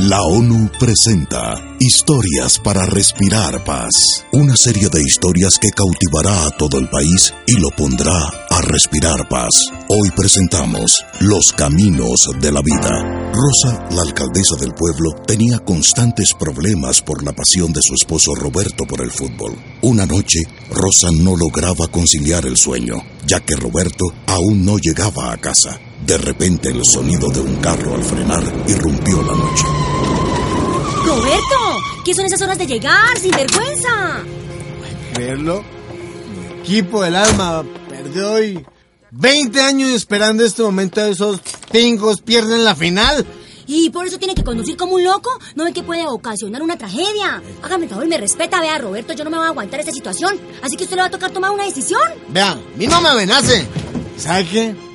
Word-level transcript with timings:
La 0.00 0.22
ONU 0.22 0.70
presenta 0.80 1.76
Historias 1.78 2.58
para 2.58 2.86
Respirar 2.86 3.62
Paz, 3.62 4.24
una 4.32 4.56
serie 4.56 4.88
de 4.88 5.02
historias 5.02 5.58
que 5.60 5.68
cautivará 5.68 6.46
a 6.46 6.50
todo 6.56 6.78
el 6.78 6.88
país 6.88 7.34
y 7.46 7.60
lo 7.60 7.68
pondrá 7.76 8.10
a 8.48 8.62
respirar 8.62 9.28
paz. 9.28 9.50
Hoy 9.88 10.10
presentamos 10.16 11.04
Los 11.20 11.52
Caminos 11.52 12.26
de 12.40 12.50
la 12.50 12.62
Vida. 12.62 13.32
Rosa, 13.34 13.86
la 13.90 14.00
alcaldesa 14.00 14.56
del 14.58 14.72
pueblo, 14.72 15.10
tenía 15.26 15.58
constantes 15.58 16.32
problemas 16.32 17.02
por 17.02 17.22
la 17.22 17.32
pasión 17.32 17.70
de 17.74 17.80
su 17.82 17.94
esposo 17.94 18.34
Roberto 18.34 18.84
por 18.86 19.02
el 19.02 19.10
fútbol. 19.10 19.54
Una 19.82 20.06
noche, 20.06 20.40
Rosa 20.70 21.08
no 21.12 21.36
lograba 21.36 21.86
conciliar 21.88 22.46
el 22.46 22.56
sueño, 22.56 22.96
ya 23.26 23.40
que 23.40 23.56
Roberto 23.56 24.06
aún 24.26 24.64
no 24.64 24.78
llegaba 24.78 25.32
a 25.32 25.36
casa. 25.36 25.78
De 26.06 26.18
repente 26.18 26.68
el 26.68 26.84
sonido 26.84 27.28
de 27.28 27.40
un 27.40 27.56
carro 27.56 27.94
al 27.94 28.02
frenar 28.02 28.42
irrumpió 28.66 29.22
la 29.22 29.34
noche. 29.34 29.64
¡Roberto! 31.06 31.78
¿Qué 32.04 32.14
son 32.14 32.26
esas 32.26 32.42
horas 32.42 32.58
de 32.58 32.66
llegar, 32.66 33.18
sin 33.18 33.30
vergüenza? 33.30 34.22
creerlo? 35.14 35.62
Mi 36.32 36.60
equipo 36.60 37.02
del 37.02 37.16
alma 37.16 37.64
perdió 37.88 38.32
hoy 38.32 38.64
20 39.10 39.60
años 39.60 39.90
esperando 39.90 40.44
este 40.44 40.62
momento. 40.62 41.04
Esos 41.04 41.40
pingos 41.70 42.20
pierden 42.20 42.64
la 42.64 42.74
final. 42.74 43.24
¿Y 43.66 43.90
por 43.90 44.06
eso 44.06 44.18
tiene 44.18 44.34
que 44.34 44.42
conducir 44.42 44.76
como 44.76 44.94
un 44.94 45.04
loco? 45.04 45.30
¿No 45.54 45.64
ve 45.64 45.72
que 45.72 45.82
puede 45.82 46.06
ocasionar 46.06 46.62
una 46.62 46.76
tragedia? 46.76 47.42
Hágame 47.62 47.84
el 47.84 47.90
favor 47.90 48.04
y 48.04 48.08
me 48.08 48.18
respeta, 48.18 48.60
vea, 48.60 48.76
Roberto, 48.78 49.12
yo 49.12 49.22
no 49.24 49.30
me 49.30 49.36
voy 49.36 49.46
a 49.46 49.50
aguantar 49.50 49.80
esta 49.80 49.92
situación. 49.92 50.38
Así 50.62 50.76
que 50.76 50.84
usted 50.84 50.96
le 50.96 51.02
va 51.02 51.08
a 51.08 51.10
tocar 51.10 51.30
tomar 51.30 51.52
una 51.52 51.64
decisión. 51.64 52.02
Vea, 52.28 52.52
a 52.52 52.58
mí 52.76 52.86
no 52.86 53.00
me 53.00 53.08
amenace. 53.08 53.66
¿Sabe 54.18 54.46
qué? 54.46 54.91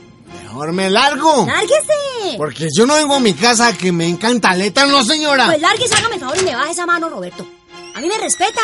Mejor 0.58 0.74
me 0.74 0.90
largo. 0.90 1.46
¡Lárguese! 1.46 2.36
Porque 2.36 2.68
yo 2.76 2.88
no 2.88 2.96
vengo 2.96 3.14
a 3.14 3.20
mi 3.20 3.36
casa 3.36 3.78
que 3.78 3.92
me 3.92 4.08
encanta 4.08 4.56
letra, 4.56 4.88
no 4.88 5.04
señora. 5.06 5.46
Pues 5.46 5.62
lárguese, 5.62 5.94
hágame 5.94 6.16
el 6.16 6.20
favor 6.20 6.36
y 6.36 6.46
me 6.46 6.56
baje 6.56 6.72
esa 6.72 6.88
mano, 6.88 7.10
Roberto. 7.10 7.46
A 7.94 8.02
mí 8.02 8.08
me 8.08 8.18
respeta. 8.18 8.62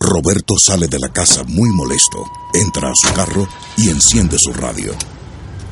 Roberto 0.00 0.54
sale 0.56 0.88
de 0.88 0.98
la 0.98 1.10
casa 1.10 1.44
muy 1.44 1.68
molesto, 1.72 2.24
entra 2.54 2.88
a 2.88 2.94
su 2.94 3.12
carro 3.12 3.46
y 3.76 3.90
enciende 3.90 4.38
su 4.38 4.54
radio. 4.54 4.94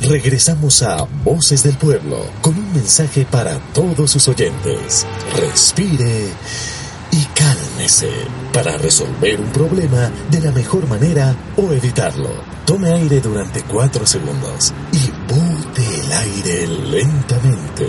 Regresamos 0.02 0.82
a 0.82 1.08
Voces 1.24 1.62
del 1.62 1.78
Pueblo 1.78 2.18
con 2.42 2.58
un 2.58 2.74
mensaje 2.74 3.24
para 3.24 3.58
todos 3.72 4.10
sus 4.10 4.28
oyentes. 4.28 5.06
Respire 5.34 6.28
y 7.10 7.24
cálmese 7.34 8.10
para 8.52 8.76
resolver 8.76 9.40
un 9.40 9.50
problema 9.50 10.10
de 10.30 10.40
la 10.42 10.50
mejor 10.50 10.86
manera 10.86 11.34
o 11.56 11.72
evitarlo. 11.72 12.55
Tome 12.66 12.90
aire 12.90 13.20
durante 13.20 13.62
cuatro 13.62 14.04
segundos 14.04 14.74
y 14.90 15.08
bote 15.32 16.00
el 16.00 16.12
aire 16.12 16.66
lentamente. 16.66 17.86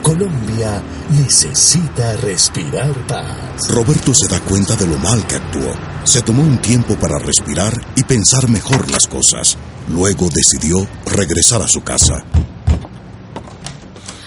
Colombia 0.00 0.80
necesita 1.10 2.16
respirar 2.18 2.94
paz. 3.08 3.68
Roberto 3.68 4.14
se 4.14 4.28
da 4.28 4.38
cuenta 4.38 4.76
de 4.76 4.86
lo 4.86 4.96
mal 4.98 5.26
que 5.26 5.34
actuó. 5.34 5.72
Se 6.04 6.22
tomó 6.22 6.44
un 6.44 6.58
tiempo 6.58 6.94
para 6.94 7.18
respirar 7.18 7.72
y 7.96 8.04
pensar 8.04 8.48
mejor 8.48 8.88
las 8.92 9.08
cosas. 9.08 9.58
Luego 9.88 10.28
decidió 10.32 10.86
regresar 11.04 11.60
a 11.60 11.66
su 11.66 11.82
casa. 11.82 12.24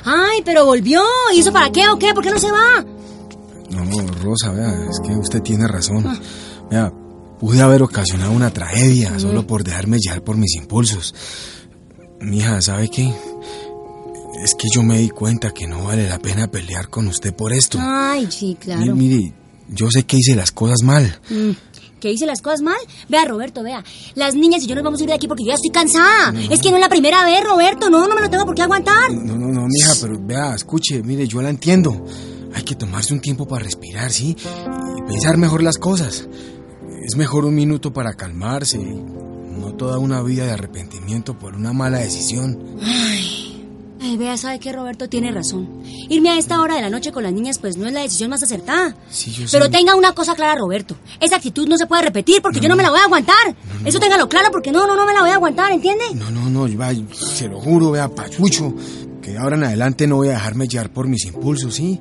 Ay, 0.03 0.41
pero 0.43 0.65
volvió. 0.65 1.03
¿Y 1.33 1.39
eso 1.39 1.53
para 1.53 1.71
qué 1.71 1.87
o 1.87 1.97
qué? 1.97 2.13
¿Por 2.13 2.21
qué 2.21 2.31
no 2.31 2.39
se 2.39 2.51
va? 2.51 2.83
No, 3.69 4.07
Rosa, 4.21 4.51
vea, 4.51 4.73
es 4.89 4.99
que 4.99 5.15
usted 5.15 5.41
tiene 5.41 5.69
razón. 5.69 6.19
Vea, 6.69 6.91
pude 7.39 7.61
haber 7.61 7.83
ocasionado 7.83 8.31
una 8.31 8.51
tragedia 8.51 9.19
solo 9.19 9.45
por 9.45 9.63
dejarme 9.63 9.97
llevar 9.99 10.23
por 10.23 10.37
mis 10.37 10.55
impulsos. 10.55 11.13
Mija, 12.21 12.61
¿sabe 12.61 12.89
qué? 12.89 13.13
Es 14.43 14.55
que 14.55 14.67
yo 14.73 14.83
me 14.83 14.99
di 14.99 15.09
cuenta 15.09 15.51
que 15.51 15.67
no 15.67 15.85
vale 15.85 16.07
la 16.07 16.19
pena 16.19 16.49
pelear 16.49 16.89
con 16.89 17.07
usted 17.07 17.33
por 17.33 17.53
esto. 17.53 17.77
Ay, 17.81 18.27
sí, 18.29 18.57
claro. 18.59 18.95
Mire, 18.95 19.33
yo 19.69 19.89
sé 19.89 20.03
que 20.03 20.17
hice 20.17 20.35
las 20.35 20.51
cosas 20.51 20.83
mal. 20.83 21.19
Mm, 21.29 21.51
¿Que 21.99 22.11
hice 22.11 22.25
las 22.25 22.41
cosas 22.41 22.61
mal? 22.61 22.77
Vea, 23.09 23.25
Roberto, 23.25 23.63
vea. 23.63 23.83
Las 24.13 24.35
niñas 24.35 24.63
y 24.63 24.67
yo 24.67 24.75
nos 24.75 24.83
vamos 24.83 24.99
a 24.99 25.03
ir 25.03 25.09
de 25.09 25.15
aquí 25.15 25.27
porque 25.27 25.43
yo 25.43 25.49
ya 25.49 25.55
estoy 25.55 25.71
cansada. 25.71 26.33
Es 26.51 26.61
que 26.61 26.69
no 26.69 26.77
es 26.77 26.81
la 26.81 26.89
primera 26.89 27.25
vez, 27.25 27.43
Roberto. 27.43 27.89
No, 27.89 28.07
no 28.07 28.15
me 28.15 28.21
lo 28.21 28.29
tengo 28.29 28.45
por 28.45 28.53
qué 28.53 28.61
aguantar. 28.61 29.11
No, 29.11 29.35
no, 29.35 29.47
no, 29.47 29.67
mija, 29.67 29.93
pero 30.01 30.19
vea, 30.19 30.53
escuche, 30.53 31.01
mire, 31.01 31.27
yo 31.27 31.41
la 31.41 31.49
entiendo. 31.49 32.05
Hay 32.53 32.63
que 32.63 32.75
tomarse 32.75 33.13
un 33.13 33.21
tiempo 33.21 33.47
para 33.47 33.63
respirar, 33.63 34.11
¿sí? 34.11 34.35
Y 34.97 35.01
pensar 35.07 35.37
mejor 35.37 35.63
las 35.63 35.77
cosas. 35.77 36.27
Es 37.05 37.15
mejor 37.15 37.45
un 37.45 37.53
minuto 37.53 37.93
para 37.93 38.15
calmarse, 38.15 38.79
y 38.79 38.95
no 39.59 39.75
toda 39.75 39.99
una 39.99 40.23
vida 40.23 40.43
de 40.45 40.51
arrepentimiento 40.53 41.37
por 41.37 41.53
una 41.53 41.71
mala 41.71 41.99
decisión. 41.99 42.57
Ay, 44.01 44.17
vea, 44.17 44.35
¿sabe 44.37 44.59
qué, 44.59 44.71
Roberto? 44.73 45.07
Tiene 45.07 45.31
razón. 45.31 45.83
Irme 46.09 46.31
a 46.31 46.39
esta 46.39 46.59
hora 46.61 46.73
de 46.75 46.81
la 46.81 46.89
noche 46.89 47.11
con 47.11 47.21
las 47.21 47.31
niñas, 47.31 47.59
pues 47.59 47.77
no 47.77 47.85
es 47.85 47.93
la 47.93 48.01
decisión 48.01 48.31
más 48.31 48.41
acertada. 48.41 48.95
Sí, 49.11 49.29
yo 49.31 49.45
Pero 49.51 49.65
sé. 49.65 49.71
tenga 49.71 49.93
una 49.95 50.13
cosa 50.13 50.33
clara, 50.33 50.55
Roberto. 50.55 50.95
Esa 51.19 51.35
actitud 51.35 51.67
no 51.67 51.77
se 51.77 51.85
puede 51.85 52.01
repetir 52.01 52.41
porque 52.41 52.59
yo 52.59 52.67
no 52.69 52.75
me 52.75 52.81
la 52.81 52.89
voy 52.89 52.99
a 52.99 53.03
aguantar. 53.03 53.55
Eso 53.85 53.99
téngalo 53.99 54.27
claro 54.27 54.49
porque 54.51 54.71
no, 54.71 54.87
no, 54.87 54.95
no 54.95 55.05
me 55.05 55.13
la 55.13 55.21
voy 55.21 55.29
a 55.29 55.35
aguantar, 55.35 55.71
¿entiende? 55.73 56.05
No, 56.15 56.31
no, 56.31 56.49
no, 56.49 56.77
va, 56.77 56.91
se 57.13 57.47
lo 57.47 57.59
juro, 57.59 57.91
vea, 57.91 58.09
Pachucho, 58.09 58.73
que 59.21 59.37
ahora 59.37 59.57
en 59.57 59.65
adelante 59.65 60.07
no 60.07 60.15
voy 60.15 60.29
a 60.29 60.33
dejarme 60.33 60.67
llevar 60.67 60.91
por 60.91 61.07
mis 61.07 61.25
impulsos, 61.25 61.75
¿sí? 61.75 61.99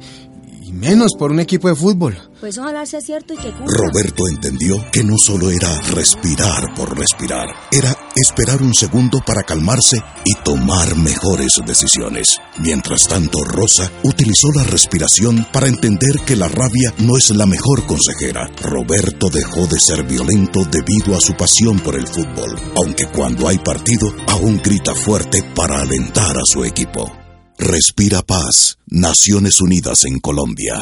Y 0.67 0.73
menos 0.73 1.13
por 1.19 1.31
un 1.31 1.41
equipo 1.41 1.69
de 1.69 1.75
fútbol. 1.75 2.17
Pues 2.41 2.57
ojalá 2.57 2.87
sea 2.87 3.03
cierto 3.03 3.35
y 3.35 3.37
que 3.37 3.53
cumpla. 3.53 3.67
Roberto 3.67 4.27
entendió 4.27 4.77
que 4.91 5.05
no 5.05 5.19
solo 5.19 5.51
era 5.51 5.69
respirar 5.93 6.75
por 6.75 6.99
respirar, 6.99 7.49
era 7.71 7.95
esperar 8.17 8.63
un 8.63 8.73
segundo 8.73 9.21
para 9.27 9.43
calmarse 9.43 9.99
y 10.25 10.35
tomar 10.43 10.97
mejores 10.97 11.53
decisiones. 11.67 12.39
Mientras 12.61 13.07
tanto, 13.07 13.45
Rosa 13.45 13.91
utilizó 14.05 14.53
la 14.55 14.65
respiración 14.65 15.47
para 15.53 15.69
entender 15.69 16.21
que 16.25 16.35
la 16.35 16.49
rabia 16.49 16.95
no 16.97 17.19
es 17.19 17.29
la 17.29 17.45
mejor 17.45 17.85
consejera. 17.85 18.49
Roberto 18.63 19.29
dejó 19.29 19.67
de 19.67 19.79
ser 19.79 20.05
violento 20.05 20.61
debido 20.65 21.15
a 21.15 21.21
su 21.21 21.35
pasión 21.35 21.79
por 21.81 21.95
el 21.95 22.07
fútbol, 22.07 22.59
aunque 22.77 23.05
cuando 23.09 23.49
hay 23.49 23.59
partido 23.59 24.11
aún 24.29 24.63
grita 24.65 24.95
fuerte 24.95 25.43
para 25.55 25.83
alentar 25.83 26.39
a 26.39 26.43
su 26.51 26.65
equipo. 26.65 27.24
Respira 27.59 28.23
paz, 28.23 28.79
Naciones 28.87 29.61
Unidas 29.61 30.05
en 30.05 30.19
Colombia. 30.19 30.75